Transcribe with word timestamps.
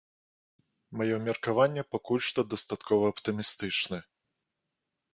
Маё 1.01 1.19
меркаванне 1.27 1.83
пакуль 1.97 2.25
што 2.31 2.47
дастаткова 2.55 3.03
аптымістычны. 3.17 4.05